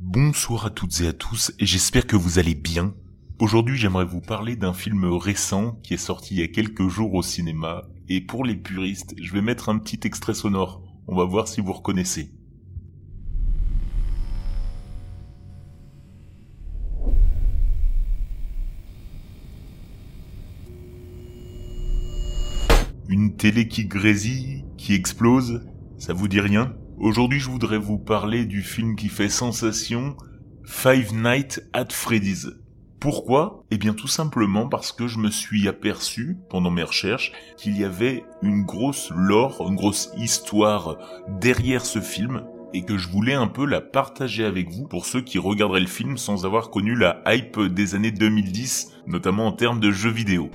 Bonsoir 0.00 0.66
à 0.66 0.70
toutes 0.70 1.00
et 1.02 1.06
à 1.06 1.12
tous, 1.12 1.52
et 1.60 1.66
j'espère 1.66 2.06
que 2.06 2.16
vous 2.16 2.40
allez 2.40 2.56
bien. 2.56 2.94
Aujourd'hui 3.38 3.76
j'aimerais 3.76 4.04
vous 4.04 4.20
parler 4.20 4.56
d'un 4.56 4.72
film 4.72 5.04
récent 5.04 5.78
qui 5.84 5.94
est 5.94 5.98
sorti 5.98 6.34
il 6.34 6.40
y 6.40 6.42
a 6.42 6.48
quelques 6.48 6.88
jours 6.88 7.14
au 7.14 7.22
cinéma, 7.22 7.82
et 8.08 8.20
pour 8.20 8.44
les 8.44 8.56
puristes, 8.56 9.14
je 9.22 9.32
vais 9.32 9.40
mettre 9.40 9.68
un 9.68 9.78
petit 9.78 10.00
extrait 10.04 10.34
sonore. 10.34 10.82
On 11.06 11.14
va 11.14 11.24
voir 11.24 11.46
si 11.46 11.60
vous 11.60 11.72
reconnaissez. 11.72 12.32
Une 23.08 23.36
télé 23.36 23.68
qui 23.68 23.86
grésille, 23.86 24.64
qui 24.76 24.94
explose, 24.94 25.64
ça 25.98 26.12
vous 26.12 26.26
dit 26.26 26.40
rien? 26.40 26.74
Aujourd'hui 26.98 27.40
je 27.40 27.50
voudrais 27.50 27.78
vous 27.78 27.98
parler 27.98 28.44
du 28.44 28.62
film 28.62 28.94
qui 28.94 29.08
fait 29.08 29.28
sensation, 29.28 30.16
Five 30.64 31.12
Nights 31.12 31.60
at 31.72 31.88
Freddy's. 31.90 32.48
Pourquoi? 33.00 33.64
Eh 33.72 33.78
bien 33.78 33.94
tout 33.94 34.06
simplement 34.06 34.68
parce 34.68 34.92
que 34.92 35.08
je 35.08 35.18
me 35.18 35.30
suis 35.30 35.66
aperçu, 35.66 36.38
pendant 36.48 36.70
mes 36.70 36.84
recherches, 36.84 37.32
qu'il 37.56 37.76
y 37.76 37.84
avait 37.84 38.24
une 38.42 38.64
grosse 38.64 39.10
lore, 39.10 39.66
une 39.68 39.74
grosse 39.74 40.10
histoire 40.16 40.96
derrière 41.28 41.84
ce 41.84 42.00
film, 42.00 42.44
et 42.72 42.84
que 42.84 42.96
je 42.96 43.08
voulais 43.08 43.34
un 43.34 43.48
peu 43.48 43.66
la 43.66 43.80
partager 43.80 44.44
avec 44.44 44.70
vous 44.70 44.86
pour 44.86 45.04
ceux 45.04 45.20
qui 45.20 45.38
regarderaient 45.38 45.80
le 45.80 45.86
film 45.86 46.16
sans 46.16 46.46
avoir 46.46 46.70
connu 46.70 46.94
la 46.94 47.22
hype 47.26 47.60
des 47.60 47.94
années 47.94 48.12
2010, 48.12 48.92
notamment 49.06 49.46
en 49.48 49.52
termes 49.52 49.80
de 49.80 49.90
jeux 49.90 50.10
vidéo. 50.10 50.50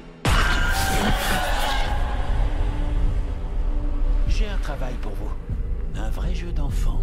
Vrai 6.20 6.36
jeu 6.36 6.52
d'enfant. 6.52 7.00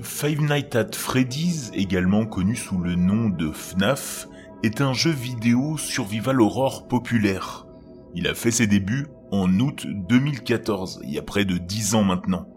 Five 0.00 0.42
Nights 0.42 0.74
at 0.74 0.90
Freddy's, 0.92 1.70
également 1.72 2.26
connu 2.26 2.56
sous 2.56 2.78
le 2.78 2.96
nom 2.96 3.28
de 3.28 3.52
FNAF, 3.52 4.26
est 4.64 4.80
un 4.80 4.92
jeu 4.92 5.12
vidéo 5.12 5.78
survival 5.78 6.40
horror 6.40 6.88
populaire. 6.88 7.66
Il 8.16 8.26
a 8.26 8.34
fait 8.34 8.50
ses 8.50 8.66
débuts 8.66 9.06
en 9.30 9.60
août 9.60 9.86
2014, 9.86 11.02
il 11.04 11.10
y 11.10 11.18
a 11.18 11.22
près 11.22 11.44
de 11.44 11.56
10 11.56 11.94
ans 11.94 12.02
maintenant. 12.02 12.48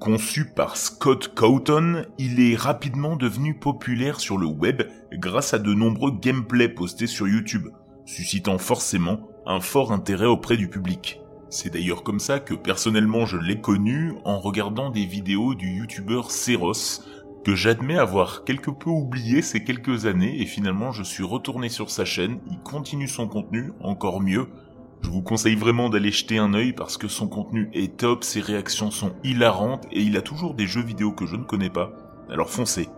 Conçu 0.00 0.46
par 0.46 0.76
Scott 0.76 1.32
Cawthon, 1.36 2.04
il 2.18 2.40
est 2.40 2.56
rapidement 2.56 3.14
devenu 3.14 3.54
populaire 3.54 4.18
sur 4.18 4.36
le 4.36 4.46
web 4.46 4.82
grâce 5.12 5.54
à 5.54 5.60
de 5.60 5.72
nombreux 5.72 6.10
gameplays 6.10 6.68
postés 6.68 7.06
sur 7.06 7.28
YouTube, 7.28 7.68
suscitant 8.04 8.58
forcément 8.58 9.28
un 9.46 9.60
fort 9.60 9.92
intérêt 9.92 10.26
auprès 10.26 10.56
du 10.56 10.68
public. 10.68 11.20
C'est 11.54 11.72
d'ailleurs 11.72 12.02
comme 12.02 12.18
ça 12.18 12.40
que 12.40 12.52
personnellement 12.52 13.26
je 13.26 13.36
l'ai 13.36 13.60
connu 13.60 14.14
en 14.24 14.40
regardant 14.40 14.90
des 14.90 15.06
vidéos 15.06 15.54
du 15.54 15.68
youtubeur 15.76 16.32
Seros, 16.32 17.00
que 17.44 17.54
j'admets 17.54 17.96
avoir 17.96 18.42
quelque 18.42 18.72
peu 18.72 18.90
oublié 18.90 19.40
ces 19.40 19.62
quelques 19.62 20.06
années 20.06 20.42
et 20.42 20.46
finalement 20.46 20.90
je 20.90 21.04
suis 21.04 21.22
retourné 21.22 21.68
sur 21.68 21.90
sa 21.90 22.04
chaîne, 22.04 22.40
il 22.50 22.58
continue 22.58 23.06
son 23.06 23.28
contenu, 23.28 23.70
encore 23.78 24.20
mieux. 24.20 24.48
Je 25.02 25.10
vous 25.10 25.22
conseille 25.22 25.54
vraiment 25.54 25.90
d'aller 25.90 26.10
jeter 26.10 26.38
un 26.38 26.54
œil 26.54 26.72
parce 26.72 26.96
que 26.96 27.06
son 27.06 27.28
contenu 27.28 27.70
est 27.72 27.98
top, 27.98 28.24
ses 28.24 28.40
réactions 28.40 28.90
sont 28.90 29.12
hilarantes 29.22 29.86
et 29.92 30.02
il 30.02 30.16
a 30.16 30.22
toujours 30.22 30.54
des 30.54 30.66
jeux 30.66 30.82
vidéo 30.82 31.12
que 31.12 31.24
je 31.24 31.36
ne 31.36 31.44
connais 31.44 31.70
pas. 31.70 31.92
Alors 32.28 32.50
foncez. 32.50 32.88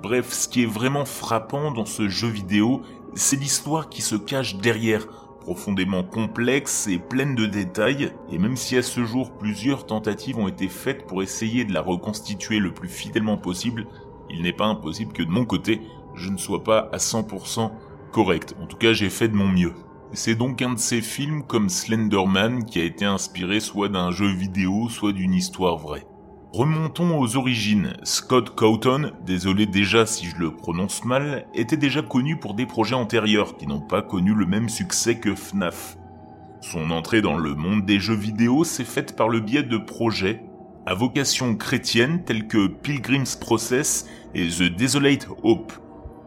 Bref, 0.00 0.32
ce 0.32 0.46
qui 0.46 0.62
est 0.62 0.66
vraiment 0.72 1.06
frappant 1.06 1.72
dans 1.72 1.86
ce 1.86 2.08
jeu 2.08 2.28
vidéo, 2.28 2.82
c'est 3.16 3.34
l'histoire 3.34 3.88
qui 3.88 4.00
se 4.00 4.14
cache 4.14 4.58
derrière 4.58 5.08
profondément 5.46 6.02
complexe 6.02 6.88
et 6.88 6.98
pleine 6.98 7.36
de 7.36 7.46
détails, 7.46 8.10
et 8.32 8.36
même 8.36 8.56
si 8.56 8.76
à 8.76 8.82
ce 8.82 9.04
jour 9.04 9.30
plusieurs 9.30 9.86
tentatives 9.86 10.40
ont 10.40 10.48
été 10.48 10.66
faites 10.66 11.06
pour 11.06 11.22
essayer 11.22 11.64
de 11.64 11.72
la 11.72 11.82
reconstituer 11.82 12.58
le 12.58 12.74
plus 12.74 12.88
fidèlement 12.88 13.36
possible, 13.36 13.86
il 14.28 14.42
n'est 14.42 14.52
pas 14.52 14.66
impossible 14.66 15.12
que 15.12 15.22
de 15.22 15.30
mon 15.30 15.44
côté, 15.44 15.82
je 16.16 16.30
ne 16.30 16.36
sois 16.36 16.64
pas 16.64 16.88
à 16.90 16.96
100% 16.96 17.70
correct. 18.10 18.56
En 18.60 18.66
tout 18.66 18.76
cas, 18.76 18.92
j'ai 18.92 19.08
fait 19.08 19.28
de 19.28 19.36
mon 19.36 19.46
mieux. 19.46 19.72
C'est 20.12 20.34
donc 20.34 20.62
un 20.62 20.74
de 20.74 20.80
ces 20.80 21.00
films 21.00 21.44
comme 21.44 21.68
Slenderman 21.68 22.64
qui 22.64 22.80
a 22.80 22.84
été 22.84 23.04
inspiré 23.04 23.60
soit 23.60 23.88
d'un 23.88 24.10
jeu 24.10 24.26
vidéo, 24.26 24.88
soit 24.88 25.12
d'une 25.12 25.32
histoire 25.32 25.76
vraie. 25.76 26.08
Remontons 26.56 27.18
aux 27.18 27.36
origines. 27.36 27.92
Scott 28.02 28.56
Cawthon, 28.56 29.12
désolé 29.26 29.66
déjà 29.66 30.06
si 30.06 30.24
je 30.24 30.38
le 30.38 30.50
prononce 30.50 31.04
mal, 31.04 31.44
était 31.52 31.76
déjà 31.76 32.00
connu 32.00 32.38
pour 32.38 32.54
des 32.54 32.64
projets 32.64 32.94
antérieurs 32.94 33.58
qui 33.58 33.66
n'ont 33.66 33.82
pas 33.82 34.00
connu 34.00 34.32
le 34.32 34.46
même 34.46 34.70
succès 34.70 35.18
que 35.18 35.34
FNAF. 35.34 35.98
Son 36.62 36.90
entrée 36.92 37.20
dans 37.20 37.36
le 37.36 37.54
monde 37.54 37.84
des 37.84 38.00
jeux 38.00 38.14
vidéo 38.14 38.64
s'est 38.64 38.86
faite 38.86 39.16
par 39.16 39.28
le 39.28 39.40
biais 39.40 39.64
de 39.64 39.76
projets 39.76 40.44
à 40.86 40.94
vocation 40.94 41.54
chrétienne 41.56 42.24
tels 42.24 42.46
que 42.46 42.68
Pilgrim's 42.68 43.36
Process 43.36 44.08
et 44.34 44.48
The 44.48 44.74
Desolate 44.74 45.28
Hope. 45.42 45.74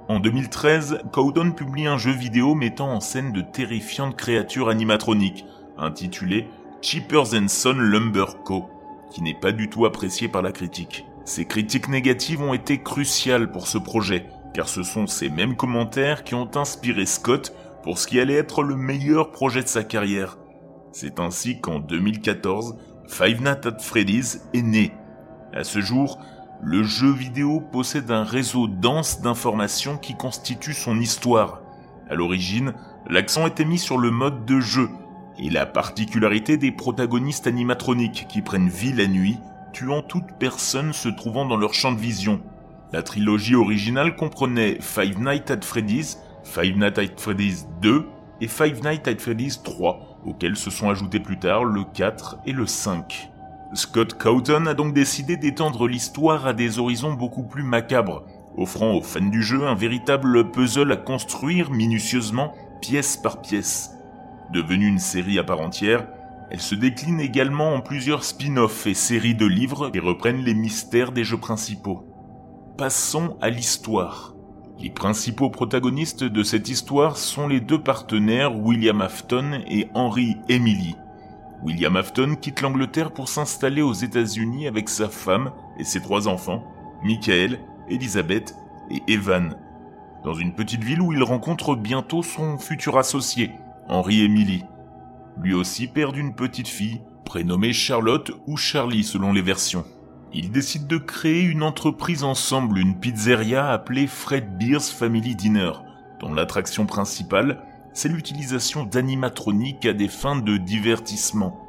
En 0.09 0.19
2013, 0.19 1.06
Cawthon 1.12 1.53
publie 1.53 1.88
un 1.88 1.97
jeu 1.97 2.12
vidéo 2.12 2.53
mettant 2.53 2.91
en 2.91 3.00
scène 3.00 3.31
de 3.31 3.41
terrifiantes 3.41 4.16
créatures 4.16 4.69
animatroniques, 4.69 5.45
intitulé 5.79 6.45
Cheapers 6.84 7.34
and 7.34 7.47
Son 7.47 7.79
Lumber 7.79 8.25
Co 8.45 8.69
qui 9.12 9.22
n'est 9.22 9.34
pas 9.34 9.52
du 9.52 9.70
tout 9.70 9.86
apprécié 9.86 10.28
par 10.28 10.42
la 10.42 10.52
critique. 10.52 11.06
Ces 11.25 11.46
critiques 11.46 11.90
négatives 11.90 12.42
ont 12.42 12.53
été 12.53 12.81
cruciales 12.81 13.52
pour 13.52 13.68
ce 13.68 13.78
projet, 13.78 14.25
car 14.53 14.68
ce 14.68 14.84
sont 14.84 15.08
ces 15.08 15.30
mêmes 15.30 15.56
commentaires 15.56 16.24
qui 16.24 16.36
ont 16.36 16.50
inspiré 16.56 17.06
Scott 17.06 17.53
pour 17.84 17.98
ce 17.98 18.08
qui 18.08 18.19
allait 18.19 18.34
être 18.34 18.64
le 18.64 18.75
meilleur 18.75 19.31
projet 19.31 19.62
de 19.62 19.68
sa 19.68 19.84
carrière. 19.84 20.38
C'est 20.92 21.19
ainsi 21.19 21.62
qu'en 21.62 21.80
2014, 21.80 22.78
Five 23.08 23.42
Nights 23.42 23.66
at 23.66 23.80
Freddy's 23.80 24.42
est 24.53 24.62
né. 24.62 24.92
À 25.53 25.64
ce 25.64 25.81
jour, 25.81 26.19
le 26.62 26.84
jeu 26.84 27.12
vidéo 27.12 27.62
possède 27.62 28.12
un 28.12 28.24
réseau 28.24 28.68
dense 28.68 29.22
d'informations 29.22 29.98
qui 29.98 30.16
constitue 30.16 30.74
son 30.74 31.00
histoire. 31.00 31.62
À 32.09 32.16
l'origine, 32.16 32.74
l'accent 33.08 33.48
était 33.48 33.66
mis 33.66 33.80
sur 33.80 33.98
le 33.98 34.12
mode 34.12 34.46
de 34.46 34.59
jeu, 34.59 34.90
et 35.41 35.50
la 35.50 35.66
particularité 35.66 36.57
des 36.57 36.72
protagonistes 36.72 37.47
animatroniques 37.47 38.27
qui 38.27 38.41
prennent 38.41 38.69
vie 38.69 38.94
la 38.94 39.07
nuit, 39.07 39.38
tuant 39.72 40.01
toute 40.01 40.33
personne 40.38 40.94
se 40.94 41.09
trouvant 41.09 41.45
dans 41.45 41.57
leur 41.57 41.73
champ 41.73 41.91
de 41.91 42.00
vision. 42.00 42.41
La 42.91 43.03
trilogie 43.03 43.55
originale 43.55 44.16
comprenait 44.16 44.77
Five 44.81 45.19
Nights 45.19 45.51
at 45.51 45.61
Freddy's, 45.61 46.19
Five 46.44 46.77
Nights 46.77 46.97
at 46.97 47.17
Freddy's 47.17 47.67
2 47.81 48.05
et 48.41 48.47
Five 48.47 48.83
Nights 48.83 49.07
at 49.07 49.19
Freddy's 49.19 49.61
3, 49.63 50.19
auxquels 50.25 50.57
se 50.57 50.69
sont 50.69 50.89
ajoutés 50.89 51.19
plus 51.19 51.39
tard 51.39 51.63
le 51.63 51.83
4 51.83 52.39
et 52.45 52.51
le 52.51 52.66
5. 52.66 53.29
Scott 53.73 54.17
Cawthon 54.17 54.66
a 54.66 54.73
donc 54.73 54.94
décidé 54.94 55.38
d'étendre 55.38 55.88
l'histoire 55.88 56.47
à 56.47 56.53
des 56.53 56.79
horizons 56.79 57.13
beaucoup 57.13 57.44
plus 57.44 57.63
macabres, 57.63 58.25
offrant 58.57 58.94
aux 58.94 59.01
fans 59.01 59.21
du 59.21 59.44
jeu 59.44 59.67
un 59.67 59.75
véritable 59.75 60.50
puzzle 60.50 60.91
à 60.91 60.97
construire 60.97 61.69
minutieusement, 61.69 62.56
pièce 62.81 63.16
par 63.16 63.41
pièce. 63.41 63.99
Devenue 64.52 64.88
une 64.88 65.00
série 65.00 65.38
à 65.38 65.44
part 65.44 65.62
entière, 65.62 66.08
elle 66.50 66.60
se 66.60 66.74
décline 66.74 67.20
également 67.20 67.76
en 67.76 67.82
plusieurs 67.82 68.24
spin-offs 68.24 68.88
et 68.88 68.96
séries 68.96 69.36
de 69.36 69.46
livres 69.46 69.92
qui 69.92 70.00
reprennent 70.00 70.44
les 70.44 70.56
mystères 70.56 71.12
des 71.12 71.24
jeux 71.24 71.38
principaux. 71.38 72.08
Passons 72.76 73.38
à 73.42 73.50
l'histoire. 73.50 74.34
Les 74.80 74.90
principaux 74.90 75.52
protagonistes 75.52 76.24
de 76.24 76.42
cette 76.42 76.70
histoire 76.70 77.18
sont 77.18 77.48
les 77.48 77.60
deux 77.60 77.82
partenaires 77.82 78.58
William 78.58 79.02
Afton 79.02 79.62
et 79.68 79.88
Henry 79.94 80.38
Emily. 80.48 80.96
William 81.62 81.98
Afton 81.98 82.36
quitte 82.36 82.62
l'Angleterre 82.62 83.12
pour 83.12 83.28
s'installer 83.28 83.81
aux 83.81 83.94
États-Unis 83.94 84.68
avec 84.68 84.90
sa 84.90 85.10
femme 85.10 85.52
et 85.78 85.84
ses 85.84 86.02
trois 86.02 86.28
enfants, 86.28 86.64
Michael, 87.04 87.60
Elizabeth 87.90 88.56
et 88.90 89.04
Evan, 89.12 89.56
dans 90.24 90.34
une 90.34 90.56
petite 90.56 90.84
ville 90.84 91.02
où 91.02 91.14
il 91.14 91.22
rencontre 91.22 91.76
bientôt 91.76 92.24
son 92.24 92.58
futur 92.58 92.98
associé, 92.98 93.52
Henri 93.89 94.23
Emily, 94.23 94.63
lui 95.41 95.55
aussi 95.55 95.88
père 95.88 96.11
d'une 96.11 96.35
petite 96.35 96.67
fille, 96.67 97.01
prénommée 97.25 97.73
Charlotte 97.73 98.31
ou 98.45 98.55
Charlie 98.55 99.03
selon 99.03 99.33
les 99.33 99.41
versions. 99.41 99.83
Ils 100.31 100.51
décident 100.51 100.86
de 100.86 101.00
créer 101.00 101.41
une 101.41 101.63
entreprise 101.63 102.24
ensemble, 102.24 102.77
une 102.77 103.00
pizzeria 103.00 103.71
appelée 103.71 104.06
Fred 104.06 104.59
Beers 104.59 104.83
Family 104.83 105.36
Dinner, 105.36 105.71
dont 106.19 106.31
l'attraction 106.31 106.86
principale, 106.86 107.63
c'est 107.91 108.09
l'utilisation 108.09 108.83
d'animatroniques 108.83 109.88
à 109.88 109.94
des 109.94 110.07
fins 110.07 110.39
de 110.39 110.57
divertissement. 110.57 111.59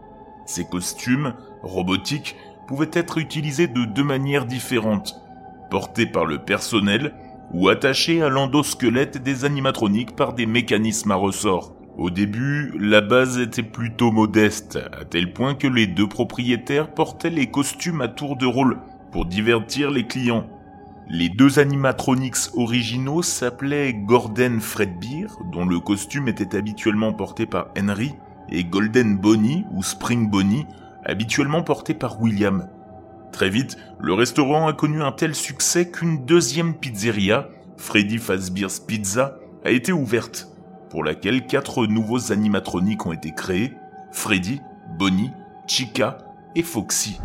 Ces 0.44 0.66
costumes, 0.66 1.32
robotiques, 1.62 2.36
pouvaient 2.68 2.90
être 2.92 3.16
utilisés 3.16 3.66
de 3.66 3.86
deux 3.86 4.04
manières 4.04 4.44
différentes, 4.44 5.18
portés 5.70 6.06
par 6.06 6.26
le 6.26 6.36
personnel 6.36 7.14
ou 7.54 7.70
attachés 7.70 8.20
à 8.20 8.28
l'endosquelette 8.28 9.22
des 9.22 9.46
animatroniques 9.46 10.14
par 10.16 10.34
des 10.34 10.44
mécanismes 10.44 11.12
à 11.12 11.16
ressort. 11.16 11.79
Au 11.98 12.08
début, 12.08 12.72
la 12.78 13.00
base 13.00 13.38
était 13.38 13.62
plutôt 13.62 14.10
modeste, 14.10 14.78
à 14.98 15.04
tel 15.04 15.32
point 15.32 15.54
que 15.54 15.66
les 15.66 15.86
deux 15.86 16.08
propriétaires 16.08 16.94
portaient 16.94 17.30
les 17.30 17.50
costumes 17.50 18.00
à 18.00 18.08
tour 18.08 18.36
de 18.36 18.46
rôle 18.46 18.78
pour 19.12 19.26
divertir 19.26 19.90
les 19.90 20.06
clients. 20.06 20.46
Les 21.08 21.28
deux 21.28 21.58
animatronics 21.58 22.54
originaux 22.54 23.22
s'appelaient 23.22 23.92
Gordon 23.92 24.58
Fredbeer, 24.60 25.36
dont 25.52 25.66
le 25.66 25.80
costume 25.80 26.28
était 26.28 26.56
habituellement 26.56 27.12
porté 27.12 27.46
par 27.46 27.68
Henry, 27.76 28.12
et 28.48 28.64
Golden 28.64 29.16
Bonnie 29.16 29.64
ou 29.72 29.82
Spring 29.82 30.30
Bonnie, 30.30 30.66
habituellement 31.04 31.62
porté 31.62 31.94
par 31.94 32.20
William. 32.20 32.68
Très 33.32 33.50
vite, 33.50 33.76
le 34.00 34.14
restaurant 34.14 34.68
a 34.68 34.72
connu 34.72 35.02
un 35.02 35.12
tel 35.12 35.34
succès 35.34 35.90
qu'une 35.90 36.24
deuxième 36.24 36.74
pizzeria, 36.74 37.48
Freddy 37.76 38.18
Fazbear's 38.18 38.80
Pizza, 38.80 39.38
a 39.64 39.70
été 39.70 39.92
ouverte, 39.92 40.48
pour 40.90 41.04
laquelle 41.04 41.46
quatre 41.46 41.86
nouveaux 41.86 42.32
animatroniques 42.32 43.06
ont 43.06 43.12
été 43.12 43.32
créés, 43.32 43.76
Freddy, 44.10 44.60
Bonnie, 44.98 45.30
Chica 45.66 46.18
et 46.56 46.64
Foxy. 46.64 47.20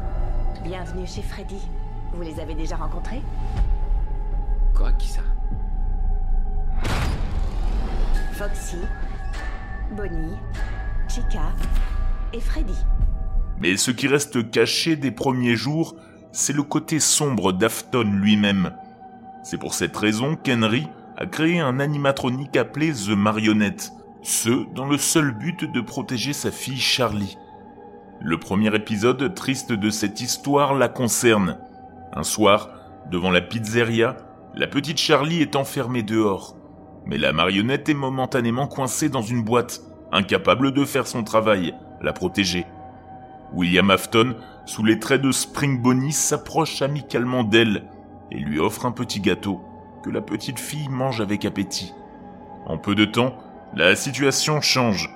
Bienvenue 0.63 1.07
chez 1.07 1.23
Freddy. 1.23 1.67
Vous 2.13 2.21
les 2.21 2.39
avez 2.39 2.53
déjà 2.53 2.75
rencontrés? 2.75 3.21
Quoi, 4.75 4.91
qui 4.93 5.09
ça? 5.09 5.21
Foxy, 8.33 8.77
Bonnie, 9.97 10.35
Chica 11.07 11.51
et 12.33 12.39
Freddy. 12.39 12.77
Mais 13.59 13.77
ce 13.77 13.89
qui 13.89 14.07
reste 14.07 14.51
caché 14.51 14.95
des 14.95 15.11
premiers 15.11 15.55
jours, 15.55 15.95
c'est 16.31 16.53
le 16.53 16.63
côté 16.63 16.99
sombre 16.99 17.51
d'Afton 17.51 18.03
lui-même. 18.03 18.73
C'est 19.43 19.57
pour 19.57 19.73
cette 19.73 19.97
raison 19.97 20.35
qu'Henry 20.35 20.87
a 21.17 21.25
créé 21.25 21.59
un 21.59 21.79
animatronique 21.79 22.57
appelé 22.57 22.91
The 22.91 23.09
Marionnette, 23.09 23.93
ce 24.21 24.65
dans 24.73 24.85
le 24.85 24.97
seul 24.97 25.31
but 25.31 25.63
de 25.71 25.81
protéger 25.81 26.33
sa 26.33 26.51
fille 26.51 26.79
Charlie. 26.79 27.37
Le 28.19 28.37
premier 28.37 28.73
épisode 28.75 29.33
triste 29.33 29.71
de 29.71 29.89
cette 29.89 30.19
histoire 30.19 30.73
la 30.73 30.89
concerne. 30.89 31.57
Un 32.13 32.23
soir, 32.23 32.69
devant 33.11 33.31
la 33.31 33.41
pizzeria, 33.41 34.17
la 34.55 34.67
petite 34.67 34.97
Charlie 34.97 35.41
est 35.41 35.55
enfermée 35.55 36.03
dehors. 36.03 36.57
Mais 37.05 37.17
la 37.17 37.33
marionnette 37.33 37.87
est 37.87 37.93
momentanément 37.93 38.67
coincée 38.67 39.09
dans 39.09 39.21
une 39.21 39.43
boîte, 39.43 39.81
incapable 40.11 40.73
de 40.73 40.83
faire 40.85 41.07
son 41.07 41.23
travail, 41.23 41.75
la 42.01 42.13
protéger. 42.13 42.65
William 43.53 43.89
Afton, 43.89 44.35
sous 44.65 44.83
les 44.83 44.99
traits 44.99 45.21
de 45.21 45.31
Spring 45.31 45.81
Bonnie, 45.81 46.11
s'approche 46.11 46.81
amicalement 46.81 47.43
d'elle 47.43 47.83
et 48.31 48.39
lui 48.39 48.59
offre 48.59 48.85
un 48.85 48.91
petit 48.91 49.21
gâteau 49.21 49.61
que 50.05 50.11
la 50.11 50.21
petite 50.21 50.59
fille 50.59 50.87
mange 50.87 51.19
avec 51.19 51.45
appétit. 51.45 51.95
En 52.67 52.77
peu 52.77 52.93
de 52.93 53.05
temps, 53.05 53.35
la 53.73 53.95
situation 53.95 54.61
change. 54.61 55.09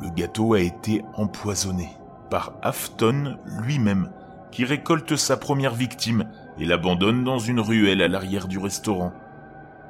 Le 0.00 0.08
gâteau 0.08 0.54
a 0.54 0.60
été 0.60 1.04
empoisonné 1.16 1.90
par 2.30 2.54
Afton 2.62 3.36
lui-même, 3.62 4.10
qui 4.50 4.64
récolte 4.64 5.16
sa 5.16 5.36
première 5.36 5.74
victime 5.74 6.24
et 6.58 6.64
l'abandonne 6.64 7.24
dans 7.24 7.38
une 7.38 7.60
ruelle 7.60 8.00
à 8.00 8.08
l'arrière 8.08 8.48
du 8.48 8.56
restaurant. 8.56 9.12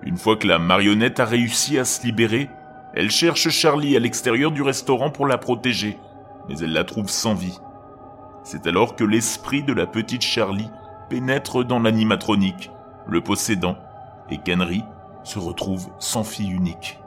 Une 0.03 0.17
fois 0.17 0.35
que 0.35 0.49
la 0.49 0.59
marionnette 0.59 1.21
a 1.21 1.25
réussi 1.25 1.79
à 1.79 1.85
se 1.85 2.05
libérer, 2.05 2.51
elle 2.95 3.13
cherche 3.13 3.49
Charlie 3.49 3.97
à 3.97 4.01
l'extérieur 4.01 4.51
du 4.51 4.63
restaurant 4.63 5.11
pour 5.11 5.29
la 5.29 5.39
protéger, 5.39 6.01
mais 6.49 6.59
elle 6.59 6.73
la 6.73 6.83
trouve 6.83 7.11
sans 7.11 7.35
vie. 7.35 7.61
C'est 8.43 8.67
alors 8.67 8.97
que 8.97 9.05
l'esprit 9.05 9.63
de 9.63 9.73
la 9.73 9.87
petite 9.87 10.23
Charlie 10.23 10.71
pénètre 11.09 11.65
dans 11.65 11.79
l'animatronique, 11.79 12.73
le 13.07 13.21
possédant, 13.21 13.77
et 14.31 14.39
qu'Henry 14.39 14.83
se 15.25 15.39
retrouve 15.39 15.89
sans 15.99 16.25
fille 16.25 16.51
unique. 16.51 16.99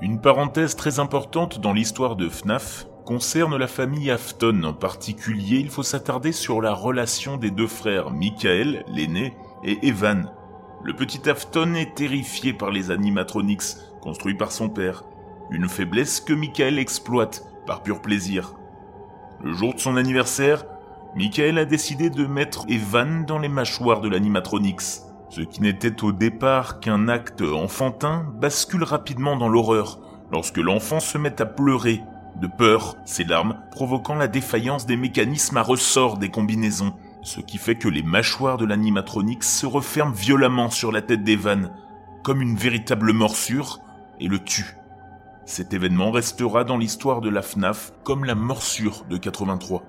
Une 0.00 0.20
parenthèse 0.20 0.76
très 0.76 0.98
importante 0.98 1.60
dans 1.60 1.72
l'histoire 1.72 2.16
de 2.16 2.28
FNAF 2.28 2.86
concerne 3.04 3.56
la 3.56 3.66
famille 3.66 4.10
Afton. 4.10 4.62
En 4.64 4.72
particulier, 4.72 5.58
il 5.58 5.68
faut 5.68 5.82
s'attarder 5.82 6.32
sur 6.32 6.62
la 6.62 6.72
relation 6.72 7.36
des 7.36 7.50
deux 7.50 7.66
frères, 7.66 8.10
Michael, 8.10 8.84
l'aîné, 8.88 9.36
et 9.64 9.86
Evan. 9.86 10.30
Le 10.82 10.94
petit 10.94 11.28
Afton 11.28 11.74
est 11.74 11.94
terrifié 11.94 12.54
par 12.54 12.70
les 12.70 12.90
animatronics 12.90 13.76
construits 14.00 14.36
par 14.36 14.52
son 14.52 14.70
père, 14.70 15.04
une 15.50 15.68
faiblesse 15.68 16.20
que 16.20 16.32
Michael 16.32 16.78
exploite 16.78 17.44
par 17.66 17.82
pur 17.82 18.00
plaisir. 18.00 18.54
Le 19.42 19.52
jour 19.52 19.74
de 19.74 19.80
son 19.80 19.96
anniversaire, 19.96 20.64
Michael 21.14 21.58
a 21.58 21.64
décidé 21.64 22.08
de 22.08 22.26
mettre 22.26 22.64
Evan 22.68 23.26
dans 23.26 23.38
les 23.38 23.48
mâchoires 23.48 24.00
de 24.00 24.08
l'animatronics. 24.08 25.02
Ce 25.30 25.42
qui 25.42 25.62
n'était 25.62 26.02
au 26.02 26.10
départ 26.10 26.80
qu'un 26.80 27.06
acte 27.06 27.40
enfantin 27.40 28.26
bascule 28.40 28.82
rapidement 28.82 29.36
dans 29.36 29.48
l'horreur 29.48 30.00
lorsque 30.32 30.56
l'enfant 30.56 30.98
se 30.98 31.18
met 31.18 31.40
à 31.40 31.46
pleurer 31.46 32.02
de 32.40 32.48
peur, 32.48 32.96
ses 33.04 33.22
larmes 33.22 33.56
provoquant 33.70 34.16
la 34.16 34.26
défaillance 34.26 34.86
des 34.86 34.96
mécanismes 34.96 35.56
à 35.56 35.62
ressort 35.62 36.18
des 36.18 36.30
combinaisons, 36.30 36.94
ce 37.22 37.40
qui 37.40 37.58
fait 37.58 37.76
que 37.76 37.86
les 37.86 38.02
mâchoires 38.02 38.56
de 38.56 38.64
l'animatronique 38.64 39.44
se 39.44 39.66
referment 39.66 40.12
violemment 40.12 40.68
sur 40.68 40.90
la 40.90 41.00
tête 41.00 41.22
d'Evan, 41.22 41.70
comme 42.24 42.42
une 42.42 42.56
véritable 42.56 43.12
morsure, 43.12 43.78
et 44.18 44.26
le 44.26 44.40
tue. 44.40 44.76
Cet 45.44 45.72
événement 45.72 46.10
restera 46.10 46.64
dans 46.64 46.76
l'histoire 46.76 47.20
de 47.20 47.28
la 47.28 47.42
FNAF 47.42 47.92
comme 48.02 48.24
la 48.24 48.34
morsure 48.34 49.04
de 49.08 49.16
83. 49.16 49.84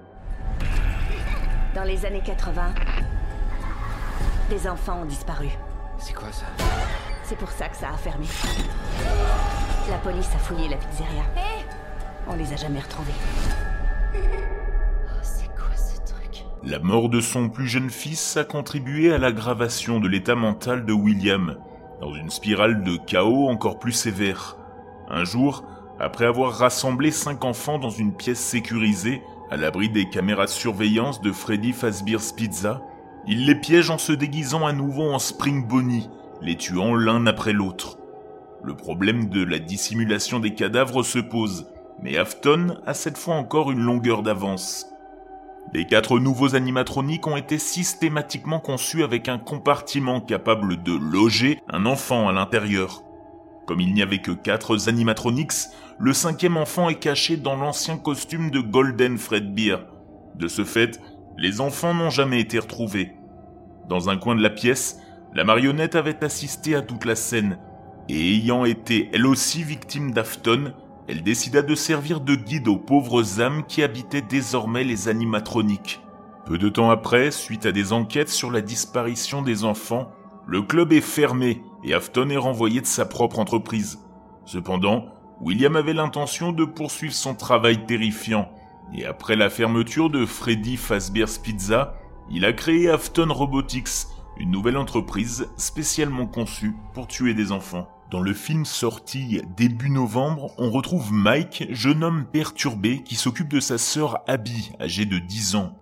Dans 1.73 1.83
les 1.83 2.05
années 2.05 2.21
80, 2.23 2.73
des 4.51 4.67
enfants 4.67 4.99
ont 5.03 5.05
disparu. 5.05 5.47
C'est 5.97 6.13
quoi 6.13 6.29
ça? 6.29 6.45
C'est 7.23 7.37
pour 7.37 7.49
ça 7.49 7.69
que 7.69 7.77
ça 7.77 7.87
a 7.87 7.95
fermé. 7.95 8.25
La 9.89 9.97
police 9.99 10.27
a 10.35 10.39
fouillé 10.39 10.67
la 10.67 10.75
pizzeria. 10.75 11.23
On 12.27 12.35
les 12.35 12.51
a 12.51 12.57
jamais 12.57 12.81
retrouvés. 12.81 13.13
Oh, 14.13 15.19
c'est 15.21 15.47
quoi 15.55 15.73
ce 15.77 15.95
truc? 16.01 16.43
La 16.63 16.79
mort 16.79 17.07
de 17.07 17.21
son 17.21 17.47
plus 17.47 17.69
jeune 17.69 17.89
fils 17.89 18.35
a 18.35 18.43
contribué 18.43 19.13
à 19.13 19.17
l'aggravation 19.17 20.01
de 20.01 20.09
l'état 20.09 20.35
mental 20.35 20.85
de 20.85 20.91
William, 20.91 21.55
dans 22.01 22.13
une 22.13 22.29
spirale 22.29 22.83
de 22.83 22.97
chaos 22.97 23.47
encore 23.47 23.79
plus 23.79 23.93
sévère. 23.93 24.57
Un 25.07 25.23
jour, 25.23 25.63
après 25.97 26.25
avoir 26.25 26.51
rassemblé 26.51 27.11
cinq 27.11 27.45
enfants 27.45 27.79
dans 27.79 27.89
une 27.89 28.13
pièce 28.13 28.41
sécurisée, 28.41 29.23
à 29.49 29.55
l'abri 29.55 29.87
des 29.87 30.09
caméras 30.09 30.45
de 30.45 30.49
surveillance 30.49 31.21
de 31.21 31.31
Freddy 31.31 31.71
Fazbear's 31.71 32.33
Pizza, 32.33 32.81
il 33.27 33.45
les 33.45 33.55
piège 33.55 33.89
en 33.89 33.97
se 33.97 34.11
déguisant 34.11 34.65
à 34.65 34.73
nouveau 34.73 35.11
en 35.11 35.19
Spring 35.19 35.67
Bonnie, 35.67 36.09
les 36.41 36.55
tuant 36.55 36.95
l'un 36.95 37.25
après 37.27 37.53
l'autre. 37.53 37.97
Le 38.63 38.75
problème 38.75 39.29
de 39.29 39.43
la 39.43 39.59
dissimulation 39.59 40.39
des 40.39 40.53
cadavres 40.53 41.03
se 41.03 41.19
pose, 41.19 41.67
mais 42.01 42.17
Afton 42.17 42.77
a 42.85 42.93
cette 42.93 43.17
fois 43.17 43.35
encore 43.35 43.71
une 43.71 43.81
longueur 43.81 44.23
d'avance. 44.23 44.87
Les 45.73 45.85
quatre 45.85 46.19
nouveaux 46.19 46.55
animatroniques 46.55 47.27
ont 47.27 47.37
été 47.37 47.57
systématiquement 47.57 48.59
conçus 48.59 49.03
avec 49.03 49.29
un 49.29 49.37
compartiment 49.37 50.19
capable 50.19 50.81
de 50.81 50.93
loger 50.93 51.59
un 51.69 51.85
enfant 51.85 52.27
à 52.27 52.33
l'intérieur. 52.33 53.03
Comme 53.67 53.79
il 53.79 53.93
n'y 53.93 54.01
avait 54.01 54.21
que 54.21 54.31
quatre 54.31 54.89
animatronics, 54.89 55.69
le 55.99 56.13
cinquième 56.13 56.57
enfant 56.57 56.89
est 56.89 56.99
caché 56.99 57.37
dans 57.37 57.55
l'ancien 57.55 57.97
costume 57.97 58.49
de 58.49 58.59
Golden 58.59 59.17
Fredbear. 59.17 59.85
De 60.35 60.47
ce 60.47 60.65
fait, 60.65 60.99
les 61.37 61.61
enfants 61.61 61.93
n'ont 61.93 62.09
jamais 62.09 62.39
été 62.39 62.59
retrouvés. 62.59 63.13
Dans 63.87 64.09
un 64.09 64.17
coin 64.17 64.35
de 64.35 64.41
la 64.41 64.49
pièce, 64.49 64.99
la 65.33 65.43
marionnette 65.43 65.95
avait 65.95 66.23
assisté 66.23 66.75
à 66.75 66.81
toute 66.81 67.05
la 67.05 67.15
scène, 67.15 67.57
et 68.09 68.35
ayant 68.35 68.65
été 68.65 69.09
elle 69.13 69.25
aussi 69.25 69.63
victime 69.63 70.11
d'Afton, 70.11 70.73
elle 71.07 71.23
décida 71.23 71.61
de 71.61 71.75
servir 71.75 72.21
de 72.21 72.35
guide 72.35 72.67
aux 72.67 72.77
pauvres 72.77 73.41
âmes 73.41 73.63
qui 73.67 73.83
habitaient 73.83 74.21
désormais 74.21 74.83
les 74.83 75.07
animatroniques. 75.07 76.01
Peu 76.45 76.57
de 76.57 76.69
temps 76.69 76.89
après, 76.89 77.31
suite 77.31 77.65
à 77.65 77.71
des 77.71 77.93
enquêtes 77.93 78.29
sur 78.29 78.51
la 78.51 78.61
disparition 78.61 79.41
des 79.41 79.63
enfants, 79.63 80.11
le 80.47 80.61
club 80.61 80.91
est 80.91 81.01
fermé 81.01 81.61
et 81.83 81.93
Afton 81.93 82.29
est 82.29 82.37
renvoyé 82.37 82.81
de 82.81 82.85
sa 82.85 83.05
propre 83.05 83.39
entreprise. 83.39 83.99
Cependant, 84.45 85.05
William 85.39 85.75
avait 85.75 85.93
l'intention 85.93 86.51
de 86.51 86.65
poursuivre 86.65 87.13
son 87.13 87.35
travail 87.35 87.85
terrifiant, 87.85 88.49
et 88.93 89.05
après 89.05 89.35
la 89.35 89.49
fermeture 89.49 90.09
de 90.09 90.25
Freddy 90.25 90.77
Fazbear's 90.77 91.37
Pizza, 91.37 91.95
il 92.29 92.45
a 92.45 92.53
créé 92.53 92.89
Afton 92.89 93.31
Robotics, 93.31 94.07
une 94.37 94.51
nouvelle 94.51 94.77
entreprise 94.77 95.47
spécialement 95.57 96.25
conçue 96.25 96.73
pour 96.93 97.07
tuer 97.07 97.33
des 97.33 97.51
enfants. 97.51 97.89
Dans 98.09 98.21
le 98.21 98.33
film 98.33 98.65
sorti 98.65 99.41
début 99.55 99.89
novembre, 99.89 100.53
on 100.57 100.69
retrouve 100.69 101.13
Mike, 101.13 101.67
jeune 101.69 102.03
homme 102.03 102.25
perturbé 102.25 103.03
qui 103.03 103.15
s'occupe 103.15 103.47
de 103.47 103.61
sa 103.61 103.77
sœur 103.77 104.23
Abby, 104.27 104.71
âgée 104.81 105.05
de 105.05 105.17
10 105.17 105.55
ans. 105.55 105.77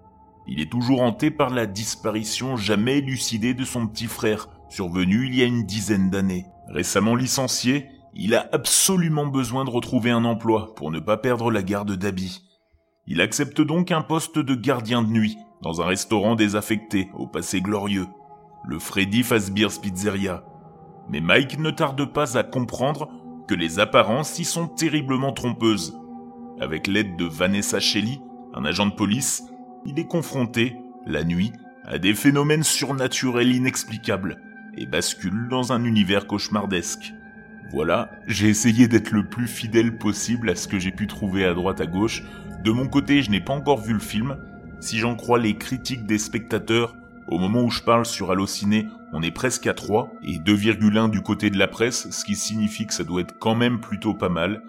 Il 0.48 0.60
est 0.60 0.72
toujours 0.72 1.02
hanté 1.02 1.32
par 1.32 1.50
la 1.50 1.66
disparition 1.66 2.58
jamais 2.58 3.00
élucidée 3.00 3.56
de 3.56 3.66
son 3.66 3.88
petit 3.88 4.06
frère, 4.06 4.48
survenu 4.70 5.26
il 5.26 5.36
y 5.36 5.42
a 5.42 5.46
une 5.46 5.64
dizaine 5.64 6.12
d'années. 6.12 6.46
Récemment 6.68 7.16
licencié, 7.16 7.88
il 8.14 8.36
a 8.36 8.48
absolument 8.52 9.26
besoin 9.26 9.66
de 9.66 9.70
retrouver 9.70 10.12
un 10.12 10.26
emploi 10.26 10.76
pour 10.76 10.92
ne 10.92 11.00
pas 11.00 11.18
perdre 11.18 11.52
la 11.52 11.64
garde 11.64 11.96
d'Abby. 11.96 12.49
Il 13.12 13.22
accepte 13.22 13.60
donc 13.60 13.92
un 13.92 14.04
poste 14.04 14.38
de 14.38 14.54
gardien 14.54 15.02
de 15.02 15.10
nuit 15.10 15.36
dans 15.64 15.82
un 15.82 15.86
restaurant 15.86 16.36
désaffecté 16.36 17.10
au 17.16 17.26
passé 17.26 17.60
glorieux, 17.60 18.06
le 18.68 18.78
Freddy 18.78 19.24
Fazbear's 19.24 19.80
Pizzeria, 19.80 20.44
mais 21.10 21.20
Mike 21.20 21.58
ne 21.58 21.72
tarde 21.72 22.06
pas 22.14 22.38
à 22.38 22.44
comprendre 22.44 23.10
que 23.48 23.56
les 23.56 23.80
apparences 23.80 24.38
y 24.38 24.46
sont 24.46 24.68
terriblement 24.68 25.34
trompeuses. 25.34 25.98
Avec 26.62 26.86
l'aide 26.86 27.18
de 27.18 27.26
Vanessa 27.26 27.80
Shelley, 27.80 28.20
un 28.54 28.64
agent 28.64 28.86
de 28.86 28.94
police, 28.94 29.44
il 29.88 29.98
est 29.98 30.08
confronté, 30.08 30.76
la 31.08 31.24
nuit, 31.24 31.52
à 31.86 31.98
des 31.98 32.14
phénomènes 32.14 32.64
surnaturels 32.64 33.56
inexplicables 33.56 34.40
et 34.78 34.86
bascule 34.86 35.48
dans 35.50 35.74
un 35.74 35.84
univers 35.84 36.28
cauchemardesque. 36.28 37.14
Voilà, 37.72 38.12
j'ai 38.28 38.50
essayé 38.50 38.88
d'être 38.88 39.12
le 39.12 39.28
plus 39.28 39.48
fidèle 39.48 39.98
possible 39.98 40.52
à 40.52 40.56
ce 40.56 40.68
que 40.68 40.78
j'ai 40.78 40.92
pu 40.92 41.08
trouver 41.08 41.44
à 41.46 41.56
droite 41.56 41.82
à 41.82 41.88
gauche. 41.88 42.24
De 42.64 42.72
mon 42.72 42.88
côté, 42.88 43.22
je 43.22 43.32
n'ai 43.32 43.40
pas 43.40 43.54
encore 43.54 43.80
vu 43.80 43.94
le 43.94 44.00
film. 44.00 44.38
Si 44.82 44.98
j'en 44.98 45.16
crois 45.16 45.40
les 45.40 45.58
critiques 45.58 46.06
des 46.06 46.18
spectateurs, 46.18 46.96
Au 47.30 47.38
moment 47.38 47.62
où 47.62 47.70
je 47.70 47.84
parle 47.84 48.08
sur 48.08 48.32
Allociné, 48.32 48.88
on 49.14 49.22
est 49.22 49.30
presque 49.30 49.68
à 49.68 49.76
3 49.76 50.12
et 50.24 50.40
2,1 50.40 51.12
du 51.12 51.22
côté 51.22 51.52
de 51.52 51.60
la 51.60 51.68
presse, 51.68 52.10
ce 52.10 52.26
qui 52.26 52.36
signifie 52.36 52.88
que 52.88 52.94
ça 52.94 53.04
doit 53.04 53.22
être 53.22 53.38
quand 53.38 53.54
même 53.54 53.80
plutôt 53.80 54.16
pas 54.16 54.30
mal. 54.30 54.64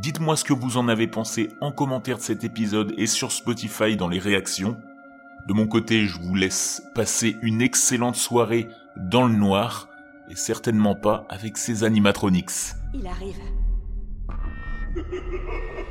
Dites-moi 0.00 0.36
ce 0.36 0.44
que 0.44 0.52
vous 0.52 0.76
en 0.76 0.86
avez 0.86 1.08
pensé 1.08 1.48
en 1.60 1.72
commentaire 1.72 2.18
de 2.18 2.22
cet 2.22 2.44
épisode 2.44 2.94
et 2.96 3.08
sur 3.08 3.32
Spotify 3.32 3.96
dans 3.96 4.06
les 4.06 4.20
réactions. 4.20 4.76
De 5.48 5.52
mon 5.52 5.66
côté, 5.66 6.06
je 6.06 6.20
vous 6.20 6.36
laisse 6.36 6.80
passer 6.94 7.38
une 7.42 7.60
excellente 7.60 8.14
soirée 8.14 8.68
dans 8.96 9.26
le 9.26 9.34
noir 9.34 9.88
et 10.30 10.36
certainement 10.36 10.94
pas 10.94 11.26
avec 11.28 11.56
ces 11.56 11.82
animatronics. 11.82 12.74
Il 12.94 13.06
arrive. 13.08 13.40